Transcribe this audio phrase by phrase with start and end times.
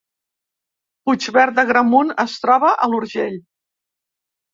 [1.09, 3.37] Puigverd d’Agramunt es troba a l’Urgell